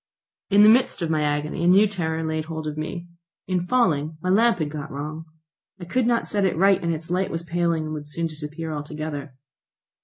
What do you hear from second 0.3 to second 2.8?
In the midst of my agony a new terror laid hold of